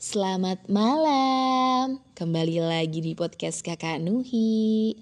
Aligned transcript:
Selamat 0.00 0.64
malam, 0.64 2.00
kembali 2.16 2.64
lagi 2.64 3.04
di 3.04 3.12
podcast 3.12 3.60
kakak 3.60 4.00
Nuhi. 4.00 4.96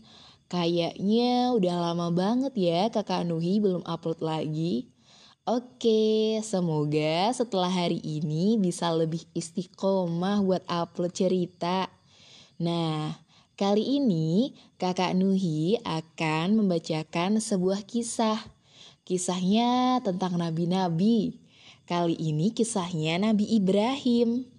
Kayaknya 0.50 1.54
udah 1.54 1.74
lama 1.79 2.11
banget 2.11 2.50
ya 2.59 2.90
kakak 2.90 3.22
Nuhi 3.22 3.62
belum 3.62 3.87
upload 3.87 4.19
lagi. 4.19 4.91
Oke, 5.46 6.42
semoga 6.42 7.30
setelah 7.30 7.70
hari 7.70 8.02
ini 8.02 8.59
bisa 8.59 8.91
lebih 8.91 9.23
istiqomah 9.38 10.42
buat 10.42 10.66
upload 10.66 11.15
cerita. 11.15 11.87
Nah, 12.59 13.23
kali 13.55 14.02
ini 14.02 14.51
kakak 14.83 15.15
Nuhi 15.15 15.78
akan 15.87 16.59
membacakan 16.59 17.38
sebuah 17.38 17.87
kisah. 17.87 18.42
Kisahnya 19.06 20.02
tentang 20.02 20.42
nabi-nabi. 20.42 21.38
Kali 21.87 22.19
ini 22.19 22.51
kisahnya 22.51 23.30
Nabi 23.30 23.46
Ibrahim 23.46 24.58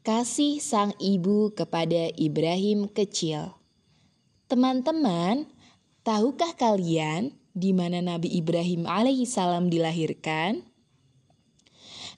kasih 0.00 0.64
sang 0.64 0.96
ibu 0.96 1.52
kepada 1.52 2.08
Ibrahim 2.16 2.88
kecil. 2.88 3.52
Teman-teman, 4.48 5.44
tahukah 6.00 6.56
kalian 6.56 7.36
di 7.52 7.76
mana 7.76 8.00
Nabi 8.00 8.32
Ibrahim 8.32 8.88
alaihissalam 8.88 9.68
dilahirkan? 9.68 10.64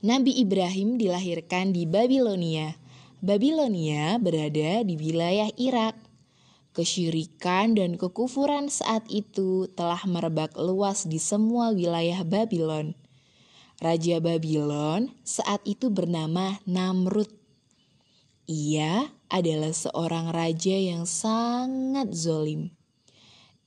Nabi 0.02 0.38
Ibrahim 0.38 0.94
dilahirkan 0.94 1.74
di 1.74 1.82
Babilonia. 1.86 2.78
Babilonia 3.18 4.18
berada 4.22 4.86
di 4.86 4.94
wilayah 4.94 5.50
Irak. 5.58 5.98
Kesyirikan 6.72 7.76
dan 7.76 8.00
kekufuran 8.00 8.70
saat 8.72 9.04
itu 9.10 9.68
telah 9.74 10.00
merebak 10.08 10.54
luas 10.56 11.04
di 11.04 11.18
semua 11.18 11.74
wilayah 11.74 12.24
Babylon. 12.24 12.96
Raja 13.82 14.22
Babylon 14.22 15.10
saat 15.26 15.60
itu 15.66 15.90
bernama 15.90 16.62
Namrud. 16.64 17.41
Ia 18.50 19.06
adalah 19.30 19.70
seorang 19.70 20.34
raja 20.34 20.74
yang 20.74 21.06
sangat 21.06 22.10
zolim. 22.10 22.74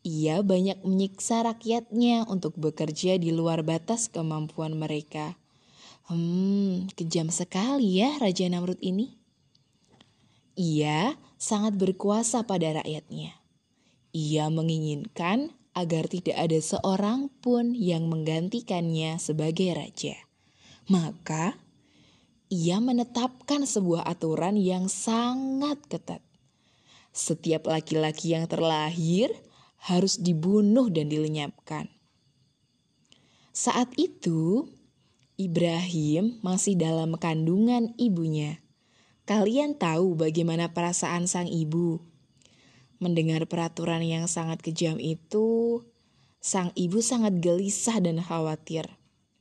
Ia 0.06 0.46
banyak 0.46 0.86
menyiksa 0.86 1.42
rakyatnya 1.42 2.30
untuk 2.30 2.60
bekerja 2.60 3.18
di 3.18 3.34
luar 3.34 3.64
batas 3.66 4.12
kemampuan 4.12 4.78
mereka. 4.78 5.40
Hmm, 6.06 6.86
kejam 6.94 7.34
sekali 7.34 7.98
ya 7.98 8.14
Raja 8.22 8.46
Namrud 8.46 8.78
ini. 8.84 9.18
Ia 10.54 11.18
sangat 11.42 11.74
berkuasa 11.80 12.46
pada 12.46 12.78
rakyatnya. 12.78 13.34
Ia 14.14 14.54
menginginkan 14.54 15.58
agar 15.74 16.06
tidak 16.06 16.38
ada 16.38 16.60
seorang 16.62 17.34
pun 17.42 17.74
yang 17.74 18.06
menggantikannya 18.06 19.18
sebagai 19.18 19.74
raja. 19.74 20.16
Maka 20.86 21.58
ia 22.50 22.78
menetapkan 22.78 23.66
sebuah 23.66 24.06
aturan 24.06 24.58
yang 24.60 24.86
sangat 24.86 25.82
ketat. 25.90 26.22
Setiap 27.16 27.66
laki-laki 27.72 28.36
yang 28.36 28.46
terlahir 28.46 29.32
harus 29.80 30.20
dibunuh 30.20 30.92
dan 30.92 31.08
dilenyapkan. 31.08 31.88
Saat 33.56 33.96
itu, 33.96 34.68
Ibrahim 35.40 36.44
masih 36.44 36.76
dalam 36.76 37.16
kandungan 37.16 37.96
ibunya. 37.96 38.60
Kalian 39.26 39.80
tahu 39.80 40.14
bagaimana 40.20 40.76
perasaan 40.76 41.26
sang 41.26 41.50
ibu. 41.50 42.04
Mendengar 43.00 43.48
peraturan 43.50 44.04
yang 44.04 44.30
sangat 44.30 44.62
kejam 44.62 45.00
itu, 45.02 45.82
sang 46.44 46.70
ibu 46.78 47.02
sangat 47.02 47.42
gelisah 47.42 47.98
dan 48.04 48.22
khawatir 48.22 48.86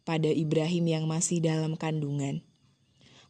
pada 0.09 0.31
Ibrahim 0.31 0.89
yang 0.89 1.05
masih 1.05 1.43
dalam 1.45 1.77
kandungan. 1.77 2.41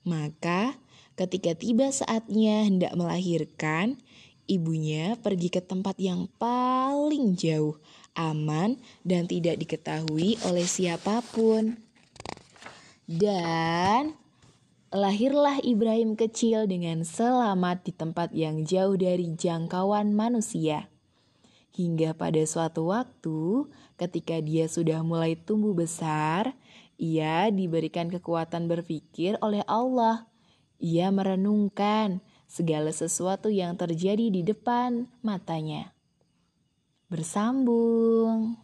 Maka 0.04 0.76
ketika 1.16 1.56
tiba 1.56 1.88
saatnya 1.88 2.68
hendak 2.68 2.92
melahirkan, 2.92 3.96
ibunya 4.44 5.16
pergi 5.16 5.48
ke 5.48 5.64
tempat 5.64 5.96
yang 5.96 6.28
paling 6.36 7.32
jauh, 7.32 7.80
aman, 8.12 8.76
dan 9.00 9.24
tidak 9.24 9.56
diketahui 9.56 10.36
oleh 10.44 10.68
siapa 10.68 11.24
pun. 11.32 11.80
Dan 13.04 14.16
lahirlah 14.92 15.60
Ibrahim 15.64 16.16
kecil 16.16 16.68
dengan 16.68 17.04
selamat 17.04 17.88
di 17.88 17.92
tempat 17.92 18.28
yang 18.36 18.64
jauh 18.68 18.96
dari 18.96 19.32
jangkauan 19.32 20.12
manusia. 20.12 20.88
Hingga 21.74 22.14
pada 22.14 22.38
suatu 22.46 22.94
waktu, 22.94 23.66
ketika 23.98 24.38
dia 24.38 24.70
sudah 24.70 25.02
mulai 25.02 25.34
tumbuh 25.34 25.74
besar, 25.74 26.54
ia 26.98 27.50
diberikan 27.50 28.08
kekuatan 28.08 28.70
berpikir 28.70 29.36
oleh 29.42 29.62
Allah. 29.66 30.26
Ia 30.80 31.08
merenungkan 31.10 32.20
segala 32.50 32.90
sesuatu 32.94 33.50
yang 33.50 33.74
terjadi 33.74 34.30
di 34.30 34.42
depan 34.46 35.10
matanya. 35.22 35.94
Bersambung. 37.10 38.63